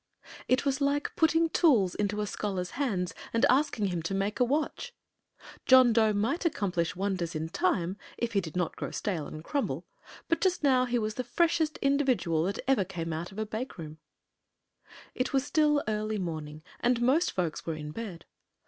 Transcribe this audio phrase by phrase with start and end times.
[0.47, 4.43] It was like putting tools into a scholar's hands and asking him to make a
[4.43, 4.95] watch.
[5.67, 9.85] John Dough might accomplish wonders in time, if he did not grow stale and crumble;
[10.27, 13.77] but just now he was the freshest individual that ever came out of a bake
[13.77, 13.99] room.
[15.13, 18.25] It was still early morning, and most folks were in bed.